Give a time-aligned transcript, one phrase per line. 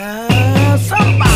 [0.00, 1.29] Have somebody.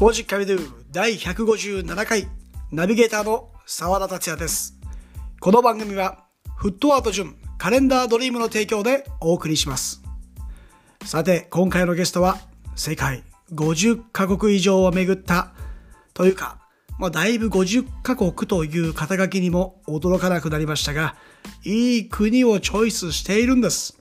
[0.00, 2.26] スポージカビドゥ第157回
[2.72, 4.78] ナビゲーターの澤田達也です。
[5.40, 6.24] この番組は
[6.56, 10.00] フットアート順カレンダードリームの提供でお送りします。
[11.04, 12.38] さて、今回のゲストは
[12.76, 15.52] 世界50カ国以上を巡った
[16.14, 16.60] というか、
[16.98, 21.14] まあ、だいぶ50カ国という肩書きにも驚かなくなりましたが、
[21.62, 23.98] いい国をチョイスしているんです。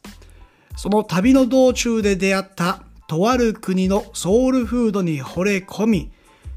[0.77, 6.11] その旅の道中で出会ったとある国のソウルフードに惚れ込み、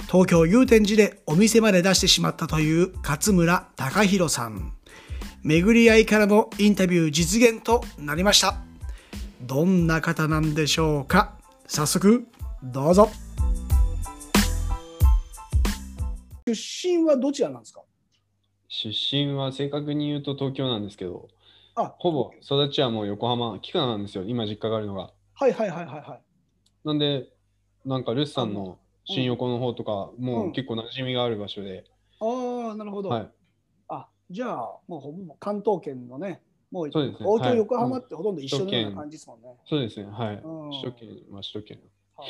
[0.07, 4.75] 東京祐天寺でお店まで出してしまったという勝村隆弘さん。
[5.43, 8.57] 巡り合いからのインタビュー実現となりました。
[9.41, 11.39] どんな方なんでしょうか？
[11.67, 12.27] 早速、
[12.63, 13.09] どうぞ。
[16.47, 16.53] 出
[16.87, 17.81] 身はどちらなんですか？
[18.69, 21.29] 出身は正確に言うと東京なんですけど、
[21.77, 25.13] あ、ほぼ育ちはもう横浜、菊名なんですよ、今実家があるのが。
[25.33, 26.21] はいはいはいはいはい。
[26.85, 27.29] なんで、
[27.85, 31.85] なんかルスさんの新横の方とか、もう結構馴染みがある場所で、
[32.21, 33.09] ああ、なるほど。
[33.09, 33.31] はい。
[33.89, 39.57] あ、じゃあ、もうほぼ関東圏のね、もうそうですね東京、はい横浜ってほとんど一緒のような感じですもんね。
[39.69, 40.37] そうですね、はい。
[40.37, 41.81] うん首都圏、まあ首都圏。
[42.17, 42.29] はい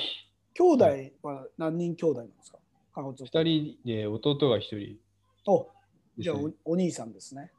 [0.54, 0.84] 兄弟
[1.22, 2.58] は何人兄弟なんですか？
[2.94, 4.98] 二人で弟が一人
[5.46, 5.70] お
[6.18, 6.36] じゃあ。
[6.36, 7.50] おお兄さんですね。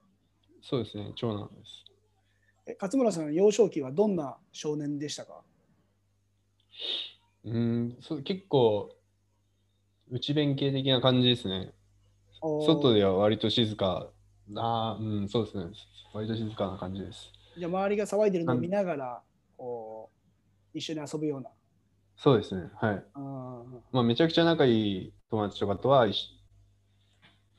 [0.61, 1.85] そうですね、長男です。
[2.67, 5.41] え勝村さんの幼少期はどんな少年でしたか？
[7.45, 8.95] うーん、そう結構、
[10.09, 11.73] 内弁慶的な感じですね。
[12.41, 12.99] 外で。
[12.99, 14.09] では割と静か。
[14.55, 15.71] ああ、うん、そうですね。
[16.13, 17.31] 割と静かな感じです。
[17.57, 19.21] じゃあ周りが騒いでるのを見ながら、
[19.57, 20.11] こ
[20.73, 21.49] う、一緒に遊ぶような。
[22.17, 23.05] そうですね、はい。
[23.15, 26.07] うんまあ、めちゃくちゃ仲いい友達とかとは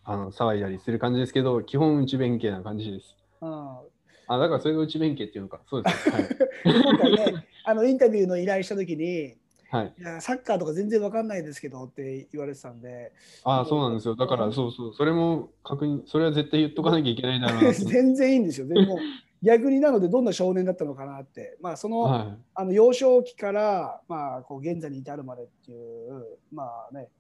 [0.05, 3.17] あの騒いだりする感じですけど、基本内弁慶な感じです。
[3.41, 3.79] うん
[4.27, 5.61] あ、だからそれが内弁慶っていうのか。
[5.69, 6.29] そうですね。
[6.65, 9.37] 今回ね、あのインタビューの依頼したときに、
[9.71, 9.85] はい。
[9.85, 13.13] はい、いやサッカーとか全然わかんないですけどって言われてたんで、
[13.43, 14.15] ああ、そうなんですよ。
[14.15, 14.95] だから、そうそう。
[14.95, 17.81] それも確認、それは絶対言っとかなきゃいけないだろうなと。
[17.85, 18.69] 全然いいんですよ。
[18.69, 18.99] でも
[19.45, 27.11] 逆になのでどんな少年だったのかなって、まあ、その,、はあの幼少期から、まあ、こう現在に至るまでっていう、まあね、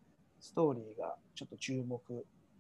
[0.40, 2.00] ストーリーがちょっと注目、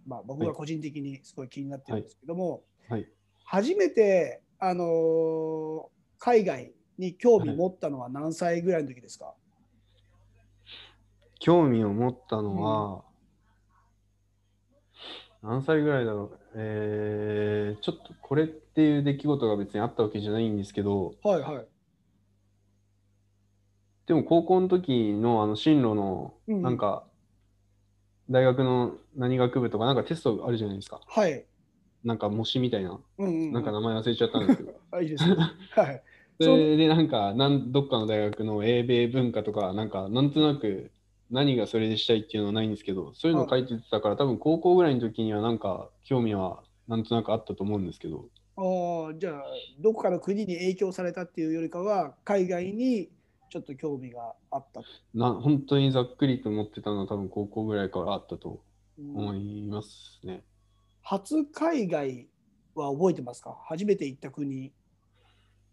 [0.06, 2.92] まあ、僕が個人的にすごい気になってるんですけども、い。
[2.92, 3.08] はい。
[3.44, 9.34] 初めて、あのー海外に興味持ったのは何歳ぐらいの時ですか、
[11.38, 13.04] 興味を持ったのは、
[15.42, 16.38] 何歳ぐらいだろう？
[16.54, 21.66] えー、ちょっとこれっていう出来事が別にあったわけじゃないんですけど、はいはい。
[24.06, 27.04] でも高校の時のあの進路のうんなんか
[28.30, 31.02] 大学の何学部とかなんかテストあるじゃないですか。
[31.06, 31.44] はい。
[32.04, 33.00] なんか模試みたいな。
[33.18, 34.74] うんうんうん、なんか名前忘れちゃったんですけど。
[34.92, 35.36] あいいですね。
[35.74, 36.02] はい。
[36.40, 40.90] それでなんかなんどっかの大学の英米文化とかなんかなんとなく
[41.30, 49.44] 何がそれでしたいっていうのはないんですけどそういうの書いてたから多分高校ぐらいの時にはなんか興味はなんとなくあったと思うんですけどああ、じゃあ、
[49.80, 53.10] どこかの国に影響されたっていうよりかは、海外に
[53.50, 54.86] ちょっと興味があったと。
[55.12, 58.62] な本当にざっくりと思ってたのは多分高校ぐらいからあったと
[58.98, 60.44] うん思いますね。
[61.06, 62.28] 初海外
[62.74, 63.56] は覚えてますか？
[63.68, 64.72] 初めて行った国。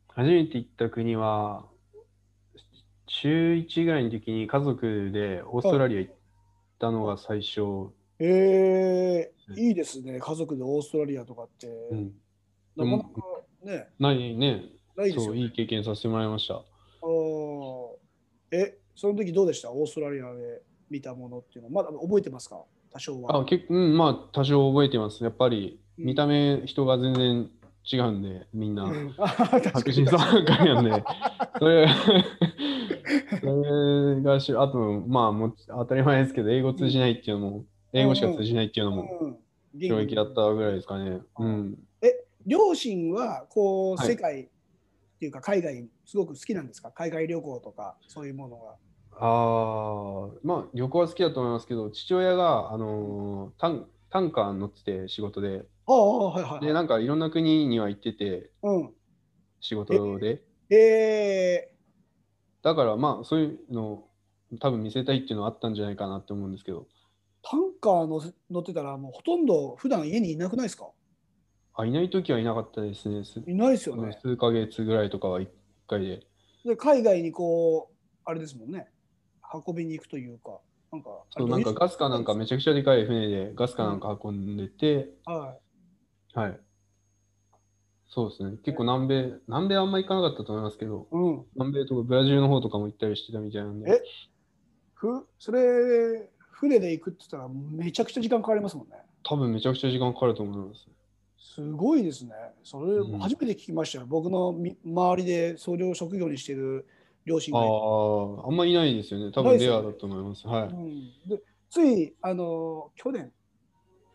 [0.09, 1.65] 初めて行った国は
[3.07, 6.13] 中1ぐらいの時に家族でオーストラリア行っ
[6.79, 10.19] たのが最初、えー、うんいいですね。
[10.19, 11.67] 家族でオーストラリアとかって。
[11.91, 12.13] うん、
[12.75, 13.09] なかなか
[13.63, 14.63] ね、ないね
[14.97, 15.25] ないですよね。
[15.27, 16.55] そういい経験させてもらいました。
[16.55, 17.97] あー
[18.51, 19.71] え、その時どうでした？
[19.71, 21.83] オーストラリアで見たものっていうのは。
[21.83, 22.63] まだ覚えてますか？
[22.91, 23.37] 多少は。
[23.37, 25.23] あ結構、うん、まあ多少覚えてます。
[25.23, 27.49] やっぱりうん見た目人が全然
[27.91, 28.91] 違うんで、みんな
[29.73, 31.03] 白人さんばっかりなんで、
[31.59, 31.87] それ
[33.39, 33.45] そ
[34.15, 34.77] れがし、あと、
[35.07, 39.37] まあもう当たり前ですけど、英語通じないっていうのも、英語しか通じないっていうのもうん
[39.79, 41.21] 衝撃だったぐらいですかね。
[41.39, 41.77] うん。
[42.45, 44.47] 両親はこうはい世界っ
[45.19, 46.91] ていうか海外すごく好きなんですか？
[46.91, 48.75] 海外旅行とかそういうものが。
[49.13, 56.73] ああ、まあ旅行は好きだと思いますけど、父親が、あのータン、タンカーに乗ってて仕事で、ああ、はいはい、で、はい。
[56.73, 58.93] なんかいろんな国には行ってて、うん。
[59.59, 60.41] 仕事で。
[60.69, 61.71] え
[62.63, 64.09] だからまあそういうのを
[64.59, 66.87] 多分見せたいっていうのはあったんじゃないかなって思うんですけど、
[67.41, 70.91] タンカーの乗ってたら、もうほとんど普段家にいなくないですか？
[71.73, 73.23] あ、いないときはいなかったですね。
[73.23, 74.17] すいないですよね。
[74.21, 75.49] 数ヶ月ぐらいとかは1
[75.87, 76.27] 回で。
[76.65, 78.87] で海外にこう、あれですもんね、
[79.53, 80.59] 運びに行くというか、
[80.91, 85.57] なんか、そうなんかガスかなんかめちゃくちゃでかい船でガスかなんか運んでて、は
[86.33, 86.59] はい。
[88.07, 88.57] そうですね。
[88.63, 91.15] 結構南米、南米あんま行かなかったと思いますけど、い。
[91.15, 91.45] うん。
[91.55, 93.89] 南米とかブラジルの方とかも行ったりしてたみたいなんで。
[93.89, 94.01] え？
[94.93, 98.95] ふそれ、船で行くって言ったらめちゃくちゃ時間かかりますもんね。
[99.23, 100.87] 多分めちゃくちゃ時間かかると思います。
[101.39, 102.31] すごいですね。
[102.63, 104.05] それうん初めて聞きましたよ。
[104.07, 106.85] 僕のみ周りでそれを職業にしている
[107.25, 109.31] 両親あがいてあ、あんまいないですよね。
[109.31, 110.47] 多分レアだと思います。
[110.47, 110.67] はい。
[110.69, 113.31] うん、でついあの去年、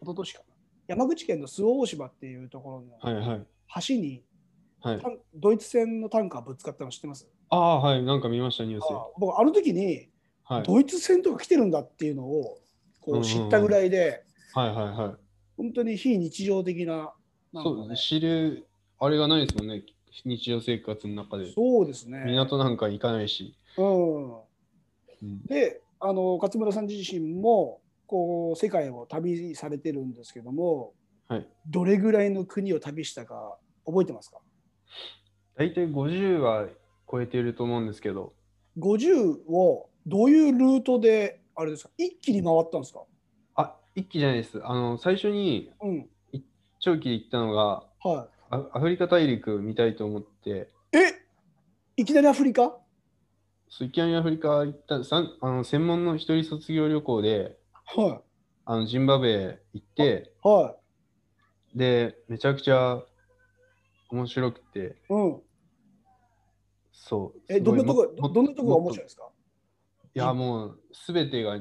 [0.02, 0.44] 一昨年かな、
[0.88, 3.46] 山口県の周防大島っていうところのはいはい。
[3.88, 4.22] 橋に、
[4.80, 5.08] はいタ。
[5.08, 7.28] ンドイツ船のタンカーぶつかったの知ってます？
[7.48, 8.02] ああ、はい。
[8.02, 8.94] なんか見ました、ニュースで。
[8.94, 10.08] あ僕、あの時に、
[10.44, 10.62] はい。
[10.64, 12.58] ドイツ船とか来てるんだっていうのを
[13.00, 14.24] こう知ったぐらいで、
[14.54, 15.14] はいはいはい。
[15.56, 17.12] 本当に非日常的な、
[17.52, 18.68] ねそう、知る、
[18.98, 19.82] あれがないですもんね。
[20.24, 21.52] 日常生活の中で。
[21.52, 22.24] そうですね。
[22.26, 23.56] 港なんか行かないし。
[23.76, 24.38] うん、う
[25.22, 30.94] ん、であの勝村さん自身もこう世界を旅されてるんですけども
[31.28, 31.48] はい。
[31.68, 34.38] どれぐらいの国を旅したか覚えてますか？
[35.56, 36.66] 大体50は
[37.10, 38.32] 超えていると思うんですけど、
[38.78, 41.90] 50をどういうルートであれですか？
[41.98, 43.02] 一気に回ったんですか？
[43.56, 44.60] あ、一気じゃないです。
[44.62, 46.08] あの、最初にうん
[46.78, 51.14] 長期で行ったのが、はアアフリカ大陸見たいと思って、いえ？
[51.96, 52.76] いきなりアフリカ？
[53.68, 57.58] そういきなりアフリカ行ったさんあの専門の一人卒業旅行で
[57.96, 58.22] は
[58.64, 60.48] あのジンバブエ行ってい。
[60.48, 60.76] は
[61.74, 63.02] でめちゃくちゃ
[64.10, 64.78] 面白くて。
[64.78, 65.42] いうん。
[66.92, 67.40] そう。
[67.48, 69.28] えどんなとこどどんなとこが面白いですか？
[70.14, 71.58] いやもうすべてが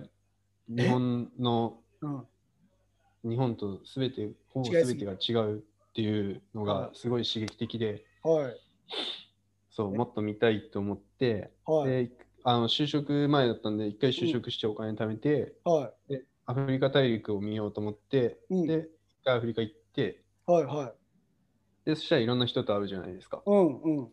[0.67, 2.25] 日本のうん。
[3.27, 5.63] 日本とすべてほぼすべてが違う
[5.95, 8.51] っていうのがすごい刺激的ではい。
[8.51, 8.57] え
[9.69, 11.89] そうもっと見たいと思ってはい。
[12.07, 12.11] で
[12.43, 15.91] あの就職前だったんで一回就職してお金貯めて、は
[16.45, 18.67] アフリカ大陸を見ようと思って、いうん。
[18.67, 18.87] で、
[19.21, 20.93] 一回アフリカ行って、はいは
[21.85, 21.89] い。
[21.89, 23.41] で、そしたらいろんな人と会うじゃないですか。
[23.47, 24.07] うんうん。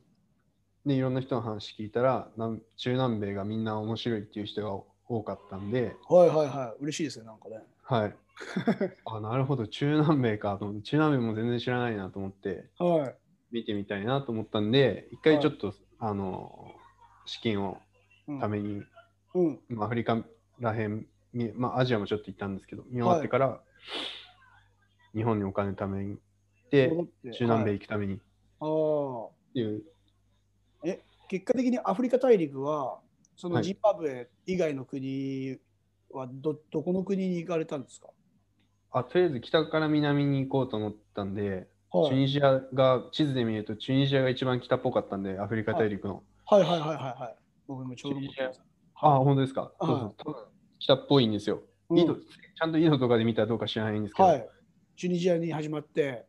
[0.87, 6.83] で、いろんな人の話聞いたら、南中南米がみんな面白いっていう人が多かったんで、はいはいはい。
[6.85, 7.59] 嬉しいですねなんかね。
[7.83, 8.17] はい。
[9.05, 13.17] あ、なるほど、中南米かと思って、中南米も全然知らないなと思って、はい。
[13.51, 16.75] 見てみたいなと思ったんで、一回ちょっと、あの、
[17.27, 17.79] 資金を
[18.29, 18.41] うん。
[18.41, 18.83] ために、
[19.35, 19.61] うん。
[19.69, 20.25] まあアフリカ
[20.61, 23.61] らへん、みまあ、アジアもちょっと行ったんですけど、見終わってから、
[25.15, 26.21] 日本にお金貯めに行っ
[26.71, 28.15] て、戻って中南米はい行くために。
[28.15, 28.19] っ
[28.61, 29.83] ああていう、
[31.29, 33.01] 結果的にアフリカ大陸は
[33.37, 33.65] そのはい。
[33.65, 35.59] ジンバブエ以外の国
[36.13, 38.09] はど,、どこの国に行かれたんですか、
[38.93, 46.23] あとりあえず北から南に行こうと思ったんで、はい、チュニジアが、地図で見ると、チュニジアが一番北っぽかったんで、アフリカ大陸の。
[46.47, 46.63] はい。
[46.63, 47.37] はいはいはいはい
[47.67, 48.63] 僕もちょうど思ってます
[48.97, 49.63] あ、本当ですか？
[49.63, 50.37] はいそうそう。
[50.79, 51.63] 北っぽいんですよ。
[51.91, 51.99] うん。
[51.99, 54.49] 緯度ちゃんと緯度とかで見たらどうか知らないんですけど、はい。
[54.97, 56.27] チュニジアに始まって。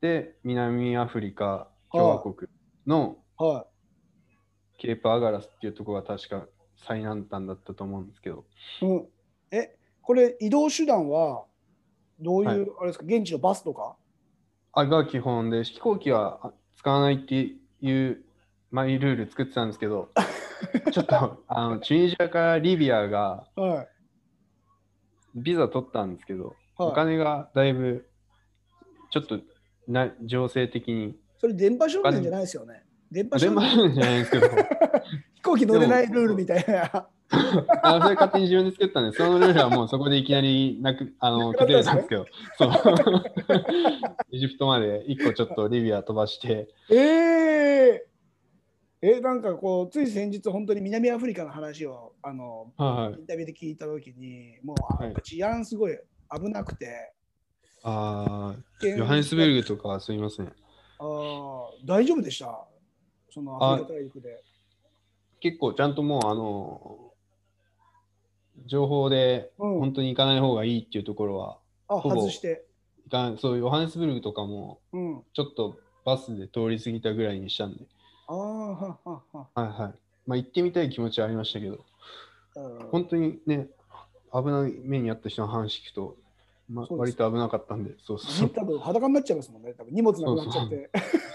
[0.00, 2.50] で、南アフリカ共和国
[2.86, 3.66] のは
[4.78, 6.46] ケープアガラスっていうところが確か
[6.76, 8.44] 最南端だったと思うんですけど、
[8.82, 9.08] い、うん、
[9.50, 11.44] えこれ移動手段は
[12.20, 12.70] どういう、はい。
[12.80, 13.96] あれですか現地のバスとか？
[14.72, 18.24] あが基本で、飛行機はあ使わないっていう
[18.70, 20.10] マイルール作ってたんですけど、
[20.92, 23.88] ちょっとあのチュニジアからリビアがはい。
[25.34, 26.94] ビザ取ったんですけど、おはい。
[26.94, 28.08] 金がだいぶ
[29.10, 29.40] ちょっと
[29.88, 32.84] な情勢的に、それ電波少年じゃないですよね。
[33.10, 34.48] 電波少全部あ年るんじゃないですけど、
[35.36, 42.70] 飛行機乗れないルールみたいなあそれ勝手に自分で作ったんで、そのルールはもうそこでいきなりなくあの崩れたんですけど、そう。
[44.32, 48.06] エジプトまで一個ちょっとリビア飛ばして、ええ
[49.02, 55.14] えなんかこうつい先日本当に南アフリカの話をあのはいインタビューで聞いたときにもうあはい。
[55.22, 55.98] 治安すごい
[56.34, 57.12] 危なくて、
[57.82, 60.46] あ危険ーヨハネスベルグとかはすみません。
[60.98, 62.66] あー大丈夫でした？
[63.30, 64.42] そのアフリカ大陸で。
[65.40, 67.05] 結構ちゃんともうあの
[68.64, 71.58] 情報でうん本当に行かない方がいいっていうところは、
[71.88, 72.64] あ外して。
[73.38, 77.84] そうヨハネスブルグとかもうん、ちょっとバスで通り過ぎたぐらいにしたんで、
[78.26, 79.46] ああははは。
[79.54, 79.94] はいはい。
[80.26, 81.84] まあ行ってみたい気持ちはありましたけど、
[82.56, 83.68] うん本当にね、
[84.32, 86.16] 危ない目にあった人の話聞くと、
[86.68, 89.74] まあ、そうです割と危なかったんで、そうそう 多分裸になっちゃいますもんね。
[89.74, 90.90] 多分荷物なくなっちゃって。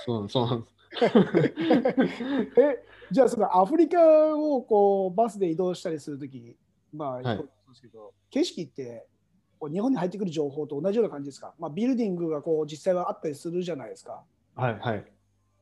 [0.05, 0.73] そうそうなんです。
[2.59, 6.55] えじゃあそのアフリカをこうバスで移動したりするとき
[6.93, 9.07] まあ、いそうですけど、景色って
[9.71, 14.23] 日本に入ってくる情報と同じような感じですか、まあ、ビルディングがこう実際はあったりするじゃないですか。
[14.55, 15.05] はいはい。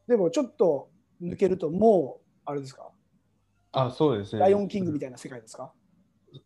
[0.07, 0.89] でもちょっと
[1.21, 2.89] 抜けるともう、あれですか、
[3.71, 4.39] あ、そうですね。
[4.39, 5.71] ライオンキングみたいな世界ですか？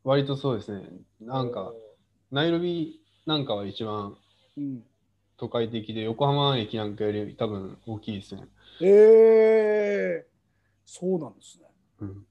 [0.03, 0.87] 割とそうですね。
[1.21, 1.73] なんか、、
[2.31, 4.17] ナイロビなんかは一番
[4.57, 4.83] うん、
[5.37, 8.47] 都会的で、横浜駅なんかより多分大きいですね。
[8.81, 10.29] えー、
[10.85, 11.67] そうなんですね。
[12.01, 12.25] うん、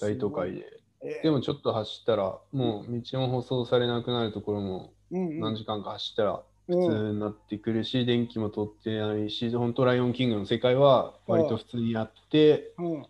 [0.00, 0.77] 大都会で。
[1.02, 1.22] えー。
[1.22, 6.80] でもちょっと走ったら、もう道も舗装されなくなるところも何時間か走ったらうん。
[6.80, 13.02] 普通になってくるし、電気も通ってないし、本当ライオンキングの世界は割と普通にあって、うん。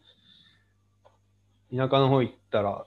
[1.77, 2.87] 田舎の方行ったら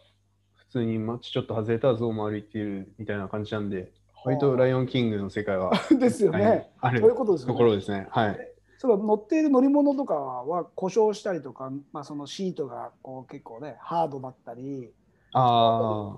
[0.56, 3.92] 普通に街ちょっと外れたら象も歩いているみたいな感じなんで、
[4.24, 6.46] 割とライオンキングの世界はですよね。
[6.46, 7.54] はいあそういうることですよね。
[7.54, 8.08] ところですね。
[8.10, 8.52] はい。
[8.82, 14.92] その乗っている乗り物とかは故障したりとか、まあ、そのシートがこう結構ね、ハードだったり、
[15.34, 16.18] あ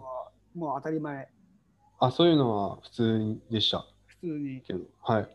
[0.55, 1.27] もう当たり前、
[1.99, 4.61] あ、あ、そういうのは普通でした普通に。
[4.61, 5.29] けど、はい。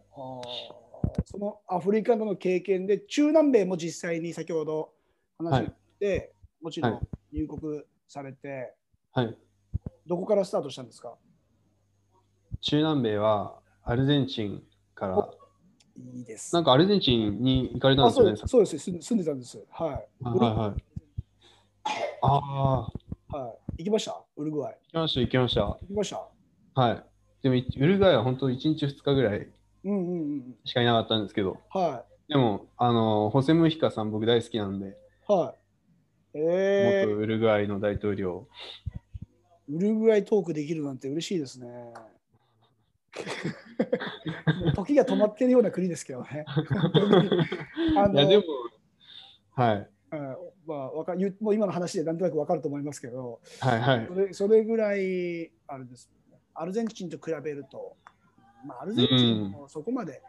[1.26, 4.94] そのアフリカでの経験で、中南米も実際に先ほど
[5.36, 6.32] 話して、
[6.62, 8.72] もちろはん入国されて、
[9.12, 9.36] はい。
[10.06, 11.14] どこからスタートしたんですか？
[12.62, 14.62] 中南米はアルゼンチン
[14.94, 15.30] から、
[15.98, 16.54] いいです。
[16.54, 18.36] なんかアルゼンチンに行かれたんあですよね。
[18.36, 19.64] そうですそうです住んでたんです。
[19.70, 19.90] はい。
[19.90, 20.84] はいはいはい。
[22.22, 22.36] あ
[23.32, 24.22] あ、はい、行きました？
[24.36, 24.78] ウルグアイ。
[24.92, 25.60] 行きました、行きました。
[25.62, 26.80] 行きました？
[26.80, 27.04] はい。
[27.42, 29.48] でも、いウルグアイは本当1日2日ぐらい
[29.84, 30.54] うんうんうん。
[30.64, 34.86] しかいなかったんですけど、はでも、あの、ホセ・ムヒカさん僕大好きなんで、
[35.28, 35.32] い。
[35.32, 35.58] はい。
[36.34, 38.46] え元ウルグアイの大統領。
[39.70, 41.66] ー、ウルグアイトークできるなんて嬉しいですね。
[44.74, 46.44] 時が止まってるような国ですけどね。
[47.96, 48.44] あのいや、でも、
[49.54, 49.90] はい。
[50.10, 54.14] うんまあ、わかもう今の話でなんとなく分かると思いますけど、はいはいそ。
[54.14, 57.96] れそれぐらいあれです、ね、アルゼンチンと比べると、
[58.64, 60.22] まあ、アルゼンチンもそこまで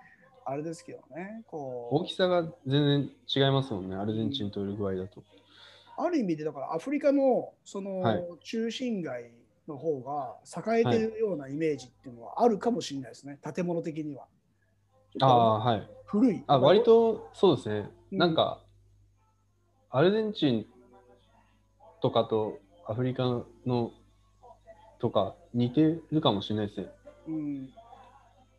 [0.45, 5.21] あれですけどね、こ大きさが全然違いますもんね、アルゼンチンとウルグアイだと。
[5.21, 5.23] う
[5.99, 9.31] ある意味でだからアフリカのそのはい中心街
[9.69, 14.25] の方が栄えてるようなイメージっていうのはあるかもしれないですね、建物的には。
[15.21, 15.89] ああ、はい。
[16.05, 16.43] 古い。
[16.47, 17.89] あ、割とそうですね。
[18.11, 18.59] うんなんか、
[19.91, 20.65] アルゼンチン
[22.01, 23.23] とかとアフリカ
[23.65, 23.91] の
[24.99, 26.87] とか似てるかもしれないですね。
[27.27, 27.69] うん、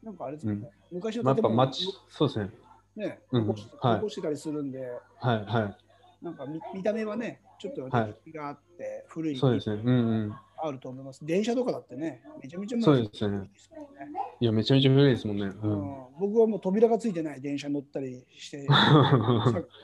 [0.02, 2.50] なんかあれですかね、昔まあ、やっぱの建物街、そうですね。
[2.96, 4.80] ね、うん残しはい残してたりするんで、
[5.20, 5.76] はいは
[6.22, 9.34] なんか見見た目はね、ちょっとはい歴史があって、古い。
[9.34, 9.82] いそうですね。
[9.84, 10.36] うんうん。
[10.62, 11.24] あると思います。
[11.24, 15.44] 電車とかだってね、めちゃめちゃそうですね古いですもんねいや、めちゃめちゃ古いですもんね。
[15.46, 15.48] う。
[15.48, 18.66] うんん僕はもう扉がついてない電車乗ったりして、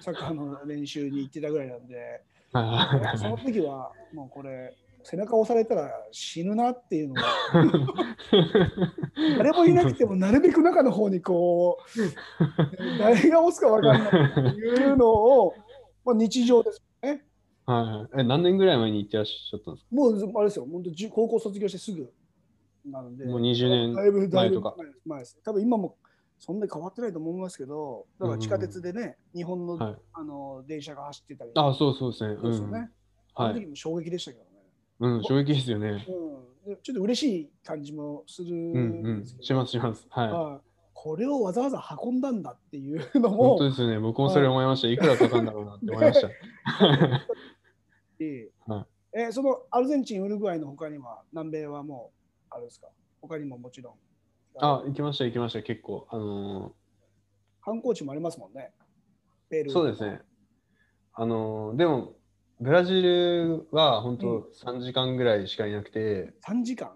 [0.00, 7.22] サッカーの練習に行ってたぐらいなんで、はいその時はもうこれ、背中押されたら死ぬなっていうのが、
[9.38, 11.88] 誰もいなくてもなるべく中の方にこう、
[12.98, 15.54] 誰が押すか分かんないっていうのを、
[16.04, 17.24] まあ、日常ですよね。
[17.66, 18.20] はいはい。
[18.20, 19.94] え、何年ぐらい前に行ってらっしゃったんですか？
[19.94, 22.12] もうあれですよ、本当高校卒業してすぐ
[22.86, 25.38] なので、もう20年前とか前です。
[25.44, 25.96] 多分今も
[26.38, 32.34] そんなに変わってないと思いますけど、だから地下鉄でね、日本の,、はいあの電車が走ってたり、あ、そうそうですね。
[32.34, 32.40] うん。
[32.42, 32.90] そうですよね。
[33.34, 33.66] あの時はい。
[33.66, 34.50] も衝撃でしたけどね。
[35.00, 36.06] うん、衝撃ですよね。
[36.66, 39.38] うん、でちょっと嬉しい感じもするうんうんですけ。
[39.38, 40.06] ど、しますします。
[40.10, 40.30] はい。
[40.30, 40.66] はい
[40.98, 43.98] これをわざわざ運んだんだっていうの本も当、ですよね。
[44.00, 44.88] 僕もそれ思いました。
[44.88, 46.28] いくらかかるんだろうなって思いました。
[46.28, 46.32] え
[48.24, 52.88] えはえそのアルゼンチン、ウルグアイの他には、南米はもう、あれですか、
[53.20, 53.94] 他にももちろん。
[54.58, 56.06] あ、行きました、行きました、結構。
[56.10, 56.74] あの
[57.62, 58.72] 観光地もありますもんね。
[59.48, 60.20] ペルーーそうですね。
[61.14, 62.14] あのーでも、
[62.60, 66.90] ブラジルは本うん当3時間ぐらいしかいなくて、3時間？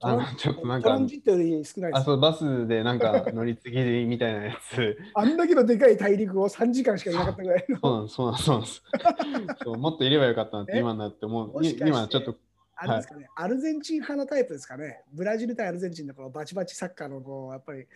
[0.00, 1.92] あのちょっとなんかトランジットより少ない。
[1.92, 8.06] あそうバスでなんか 乗り継ぎみたいなやつ、あんだけのでかい大陸を3時間しかいなかったぐらいの。
[8.08, 9.56] そうなんそうなんそうなん。
[9.64, 10.78] そうもっといればよかったなってえ？
[10.78, 11.64] 今になって思う。
[11.64, 12.36] しかして今ちょっと、
[12.76, 15.02] あれですかね、アルゼンチン派のタイプですかね。
[15.12, 17.86] ブラジル対アルゼンチンのこのバチバチサッカーのこう、やっぱり、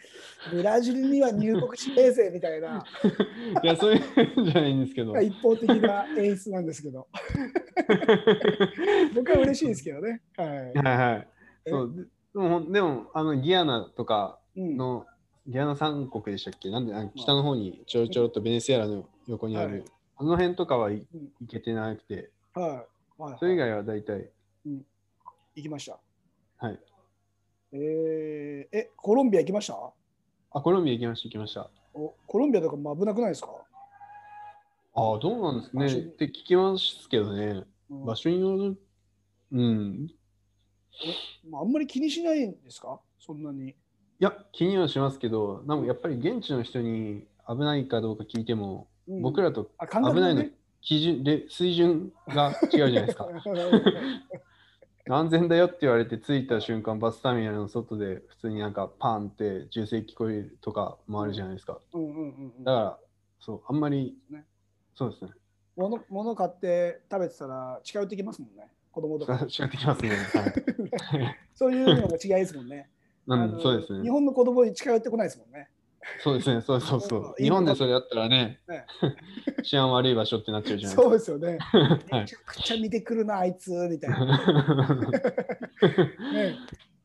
[0.51, 2.85] ブラジルには入国しねえぜみたいな、
[3.63, 4.01] いや、そうい
[4.37, 7.07] うんじゃないんですけど、はい一方的な演出なんですけど、
[9.15, 10.21] 僕は嬉しいですけどね。
[10.37, 10.49] はい。
[10.75, 11.29] はい。
[11.29, 11.32] え
[11.67, 12.03] そうで
[12.35, 15.07] でも、でもあのギアナとかうん、の、
[15.47, 16.71] ギアナ三国でしたっけ？
[16.71, 19.85] なんであの北の方にちょろちょろっとベネズエラの横にある、はい。
[20.17, 21.33] あの辺とかはいうん。
[21.41, 22.87] 行けてなくて、は
[23.19, 23.23] い。
[23.23, 23.37] はい。
[23.39, 24.31] それ以外は大体、
[24.65, 24.83] 行
[25.63, 25.99] きました。
[26.59, 26.79] はい。
[27.73, 29.75] えー、え、コロンビア行きました？
[30.53, 31.71] あ、コロンビア行きました、行きました。
[31.95, 33.49] おコロンビアとかも危なくないですか、
[34.95, 35.87] ああ、どうなんですかね。
[35.87, 38.05] って聞きますけどね、うん。
[38.05, 38.81] 場所による
[39.53, 40.09] うん。
[41.49, 43.01] まあ、あんまり気にしないんですか？
[43.19, 43.71] そんなに。
[43.71, 43.75] い
[44.19, 50.45] や、気にはしますけど、なんかやっぱり現地の人に危ないかどうか聞いても、うん僕らと危ないの
[50.81, 53.29] 基準で水準が違うじゃないですか。
[55.11, 61.81] 安全だよって言われて着いた瞬間、バスターミナルの外で普通になんかパンって銃声聞こえるとかもあるじゃないですか。
[61.93, 62.99] うんうんうんうんだから、
[63.41, 64.47] そう、あんまり、ね
[64.95, 65.33] そうですね。
[65.75, 68.73] 物物買って食べてたら近寄ってきますもんね。
[68.93, 69.35] 子供とか。
[69.35, 70.11] 違ってきますね。
[70.11, 71.39] はい。
[71.55, 72.89] そういうのが違いですもんね。
[73.27, 74.03] うん、そうですね。
[74.03, 75.71] 日本の子供に近寄ってこないですもんね。
[76.23, 76.61] そうですね。
[76.61, 77.35] そうそうそう。
[77.43, 78.87] 日本でそれやったらねね、
[79.63, 81.59] 治安悪い場所ってなっちゃうじゃないそうですよね。
[81.61, 84.27] はいめちゃくちゃ見てくるな、あいつみたいな。
[86.33, 86.57] ね、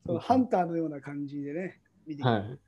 [0.04, 2.34] そのハンターのような感じでね、見てくる。
[2.34, 2.58] はい。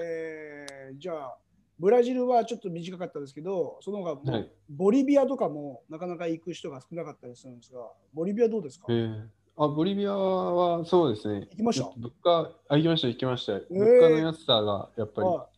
[0.00, 1.36] えーじゃあ、
[1.78, 9.26] ブラジルはちょっと短かったですけど、その他もう、はいボリビアとかもなかなか行く人が少なかったりするんですが、ボリビアどうですか、えー
[9.58, 11.46] あ、ボリビアはそうですね。
[11.52, 11.90] 行きました？
[11.96, 13.52] 物価、あ、行きました、行きました。
[13.52, 15.48] ー物価の安さがやっぱは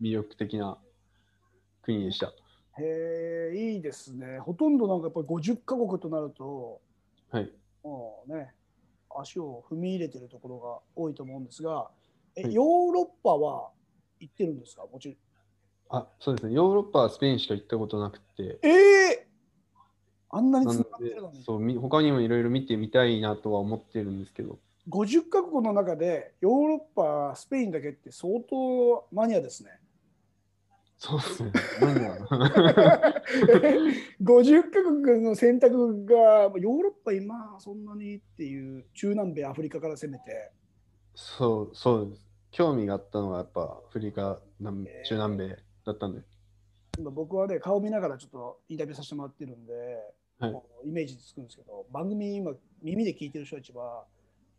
[0.00, 0.78] り魅力的な
[1.82, 2.26] 国でした。
[2.28, 2.30] い
[2.82, 4.38] へえ、いいですね。
[4.40, 6.80] ほとんどなんかやっぱり50カ国となると、
[7.30, 7.50] はい。
[7.82, 8.52] もうね、
[9.18, 11.90] 足を踏み入れてるところが多いと思うんですが、
[12.36, 13.70] えはいヨーロッパは
[14.20, 14.84] 行ってるんですか？
[14.86, 15.16] もちろん。
[15.90, 16.54] あ、そうですね。
[16.54, 19.28] ヨーロッパはスペインしか行ったことなくて、ええ
[20.30, 21.42] あんなにがってでるのに。
[21.42, 26.78] そうみ他にもいろいろ見てみたいなとは思ってるんですけど、50カ国の中でヨーロッ
[27.30, 29.70] パ、スペインだけって相当マニアですね。
[30.98, 31.52] そうですね。
[31.80, 32.28] 何だろう
[34.22, 40.50] 50カ国の選択がヨーロッパ今そんなにっていう中南米、アフリカから攻めて。
[41.14, 42.28] そう、そうです。
[42.50, 46.22] 興味があったのはやっぱアフリカ、南えー中南米だったんで。
[46.98, 49.72] 今僕はね、顔見ながらちょっとインタビューさせてもらってるんで、
[50.40, 50.54] はい
[50.84, 52.52] イメージつくんですけど、番組今、
[52.82, 54.04] 耳で聞いてる人たちは、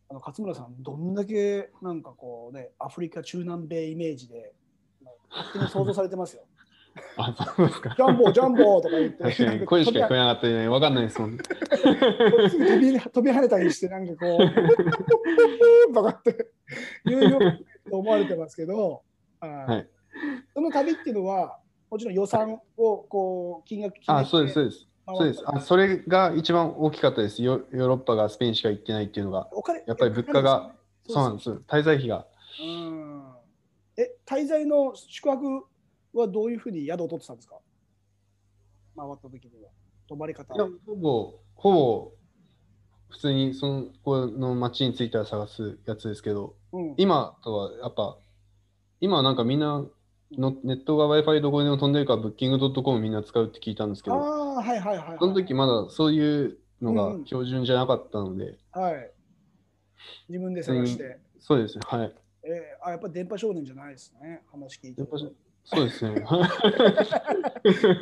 [0.10, 4.54] あの勝村さん、どんだけなんかこうね、アフリカ、中南米イメージで、
[5.04, 6.44] まあ勝手に想像されてますよ。
[7.16, 7.94] あ、そうですか。
[7.96, 11.48] ジャンボ、ジャンボとか言って、確かに声しか聞こえなかったんで、わかんないですもん 飛
[12.80, 14.40] び飛び跳ねたりして、なんかこう、
[15.94, 16.48] とかって
[17.06, 17.40] 言うよ
[17.90, 19.04] と思われてますけど、
[19.40, 19.90] はいはい
[20.60, 21.58] その旅っていうのは、
[21.90, 24.88] もちろん予算をこう金額決めてあ、そうです、そうです。
[25.08, 25.44] そうです。
[25.46, 27.42] あ、それが一番大きかったです。
[27.42, 29.48] ヨヨーロッパがスペインしか行ってないっていうのが。
[29.54, 30.76] お金やっぱり物価が
[31.08, 31.50] そうなんです。
[31.50, 32.28] 滞在費が。
[32.62, 33.24] うん
[33.96, 35.66] え、滞在の宿泊
[36.14, 37.56] はどういうふうに宿を取ってたんですか？
[38.98, 39.70] 回った時には。
[40.10, 40.54] 泊まり方。
[40.54, 42.12] いや、ほぼ、ほぼ、
[43.08, 48.18] 普通にそのこの街に着いたら探すやつですけど、うん、今とはやっぱ、
[49.00, 49.86] 今はなんかみんな
[50.38, 55.18] のネットが Wi-Fi どこでも飛んでるから、ブッキングドットコムみんな使うって聞いたんですけあど、あ、はいはいはい、はい。
[55.20, 59.12] その時まだそういうのがうん標準じゃなかったので、はい。
[60.30, 61.20] 自分で探して。
[61.40, 62.14] そうですね、はい。
[62.44, 64.44] えーあ、やっぱ電波少年じゃないですね。
[64.52, 65.04] 話聞いて
[65.72, 66.16] そうですね。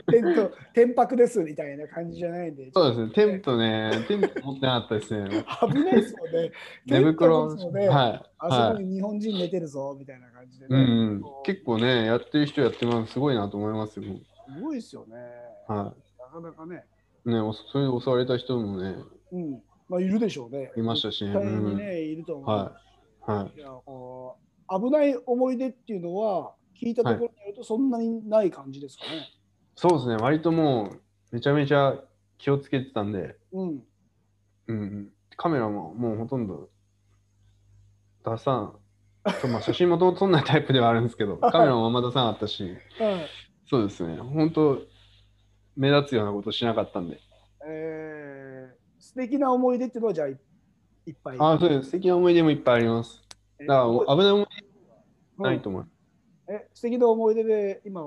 [0.10, 2.72] テント、天白ですみたいな感じじゃないんで。
[2.74, 5.44] そうですね、テントね、テント持ってなかったですね。
[5.68, 6.52] 危ないですもんね。
[6.86, 8.24] 寝袋、ねはい。
[8.38, 10.76] あそはいこに日本人寝てるぞみたいな感じでね。
[10.76, 13.14] うん結構ね、やってる人やってます。
[13.14, 14.06] すごいなと思いますよ。
[14.06, 15.16] すごいですよね。
[15.68, 16.84] はなかなかね。
[17.26, 17.30] い。
[17.30, 18.96] ね、おそれで襲われた人もね、
[19.32, 19.62] うん。
[19.90, 20.72] まあ、いるでしょうね。
[20.76, 22.50] いましたしねにね、いると思う。
[22.50, 22.74] は
[23.28, 23.32] い。
[23.32, 23.60] はい。
[23.60, 29.30] いやこう危ない思い出っていうのは、聞いたところによると、そんなにない感じですかね。
[29.76, 30.90] そうですね、割とも
[31.32, 31.96] う、めちゃめちゃ
[32.38, 33.84] 気をつけてたんで、うん。
[34.68, 36.70] うんうん、カメラももうほとんど
[38.26, 38.76] 出さん。
[39.42, 42.78] そうまあ、写真もともと撮んないタイプではあるんですけど、 カメラもあんま出さなかったし、はい
[43.70, 44.82] そうですね、本当、
[45.76, 47.20] 目立つようなことしなかったんで。
[47.68, 50.38] えー、素敵な思い出っていうのは、じゃあい、
[51.06, 51.38] いっぱい。
[51.38, 53.22] あそうです、素敵な思い出もいっぱいあります。
[53.60, 54.46] えだから、危ない思いうん
[55.38, 55.88] 出ないと思う。
[56.50, 58.02] え素敵な思い出で今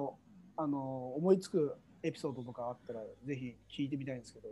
[0.56, 4.48] あの思いつくエピソードとかあったらぜひ聞いてみたいんですけど。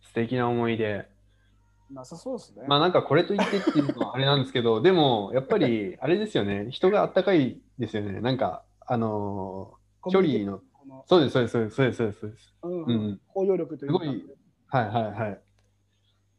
[0.00, 1.08] 素敵な思い出。
[1.92, 2.64] なさそうですね。
[2.68, 8.20] まあなんかこれと言ってっていうのはあれなんですけど、 でもやっぱりあれですよね、人があったかいですよね。
[8.20, 10.60] なんか、あのー距離の、
[11.06, 12.54] そうです、そうです、そうです、そうです、そうです。
[12.62, 12.90] うんうん。
[12.90, 14.00] うん包容力というか。
[14.00, 14.24] すごい。
[14.66, 15.40] はいはいはい。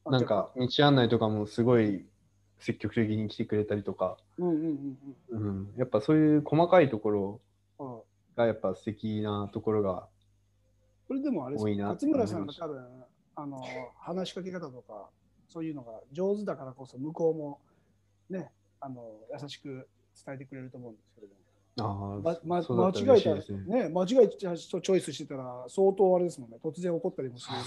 [0.06, 2.06] なんか、道案内とかもすごい
[2.60, 4.98] 積極的に来てくれたりとか、うんうん
[5.32, 7.42] うんうん、やっぱそういう細かいところ。
[8.36, 10.08] がやっぱ素敵なところが、
[11.08, 12.84] それでもあれです多いな勝村さんが多分
[13.36, 13.62] あの
[14.00, 15.10] 話しかけ方とか
[15.54, 17.60] そういうのが上手だからこそ向こうも
[18.28, 19.04] ねあの
[19.40, 19.88] 優しく
[20.26, 21.40] 伝えてくれると思うんですけれども。
[21.76, 23.84] あまま間違えたね。
[23.84, 27.58] ね、間違えたチョイスしてたら相当あれですもんね、突然怒ったりもする。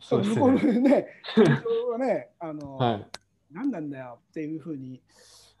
[0.00, 0.80] そうです向こうのね。
[0.80, 3.06] ね、緊張がね、あの、はい。
[3.52, 5.02] 何なんだよっていうふうに、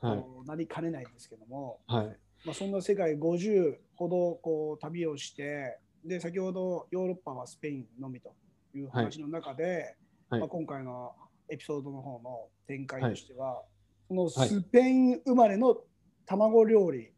[0.00, 0.48] はい。
[0.48, 2.06] なりかねないんですけども、はい。
[2.46, 8.32] まあ、そんな世界50ほどこう旅をして、で、先ほどヨーロッパはスペインのみと
[8.74, 9.94] いう話の中で、
[10.30, 11.12] はいまあ、今回の
[11.50, 13.64] エピソードの方の展開としては、はい
[14.10, 15.84] スペイン生まれの
[16.26, 17.12] 卵料理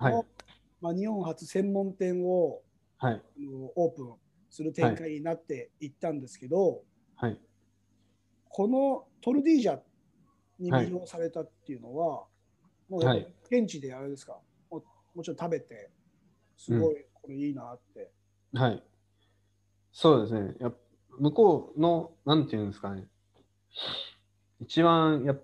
[0.00, 0.26] の、はい。
[0.80, 2.62] まあ、日本初専門店を
[2.96, 3.14] はい。
[3.14, 4.14] あのオープン
[4.50, 6.82] する展開になっていったんですけど、
[7.16, 7.38] はい。
[8.48, 9.78] このトルディージャ
[10.58, 12.24] に魅了されたっていうのは、
[12.88, 13.00] もう
[13.50, 14.38] 現地であれですか、
[14.70, 14.82] も
[15.14, 15.90] もちろん食べて、
[16.56, 18.10] すごいこれいいなって。
[18.54, 18.82] はい。
[19.92, 20.54] そうですね。
[20.60, 20.76] やっ
[21.18, 23.06] 向こうの、なんていうんですかね。
[24.60, 25.42] 一番、やっ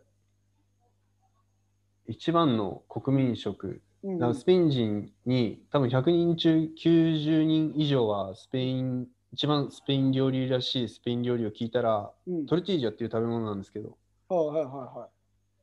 [2.08, 3.82] 一番の国民食。
[4.02, 4.34] うん。
[4.34, 12.46] スペイン人に多分100人中90人以上はスペイン、一番スペイン料理らしいスペイン料理を聞いたら、うん。
[12.46, 13.96] トルティージャっていう食べ物なんですけど、
[14.28, 15.08] はいはいはいはい。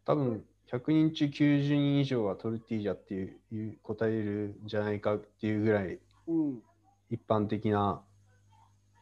[0.05, 6.59] 多分100人中90人以上はトルティージャっていう答えるんじゃないかっていうぐらいうん、
[7.09, 8.01] 一般的な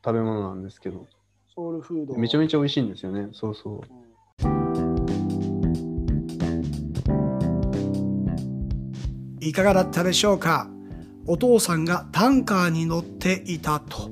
[0.03, 1.07] 食べ物なんですけど、
[1.53, 2.15] ソウルフード。
[2.15, 3.27] めちゃめちゃ美味しいんですよね。
[3.33, 3.81] そうそう。
[9.41, 10.69] いかがだったでしょうか？
[11.27, 14.09] お父さんがタンカーに乗っていたと。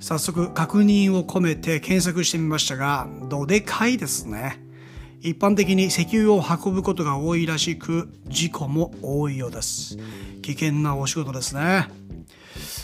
[0.00, 4.64] 早速確認を込めて検索してみましたがどでかいですね。
[5.20, 9.98] 一般的に石油を運ぶことが多いらしく事故も多いようです。
[10.40, 11.88] 危険なお仕事ですね。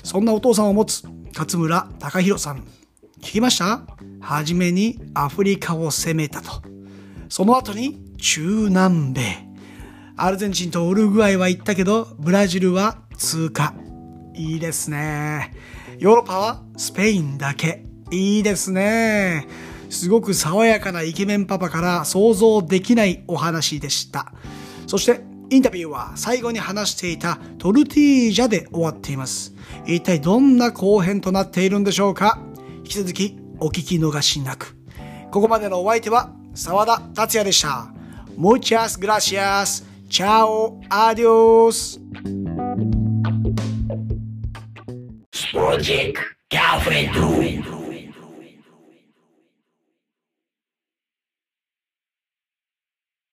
[0.02, 2.66] そんなお父さんを持つ勝村隆弘さん
[3.24, 3.80] 聞きました？
[4.20, 6.62] はじめにアフリカを攻めたと
[7.30, 9.22] その後に中南米
[10.16, 13.74] アルゼンチンとウルグアイは行ったけど、ブラジルは通過。
[14.34, 15.52] いいですね。
[15.98, 17.84] ヨーロッパはスペインだけ。
[18.12, 19.48] いいですね。
[19.90, 24.32] すごく爽やかなイケメンパパから想像できないお話でした。
[24.86, 29.52] そして、インタビューは最後に話していたトルティージャで終わっています。
[29.84, 32.38] 一体どんな後編となっているんでしょうか？
[32.84, 34.76] 引き続きお聞き逃しなく。
[35.30, 37.90] ここまでのお相手は沢田達也でした。
[38.38, 39.82] Muchas gracias.
[40.10, 40.80] Chao.
[40.90, 41.98] Adios.
[45.50, 46.18] Project
[46.50, 47.83] Café True.